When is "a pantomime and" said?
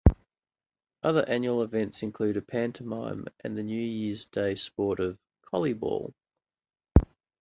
2.35-3.55